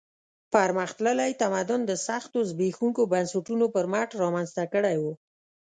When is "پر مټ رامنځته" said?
3.75-4.63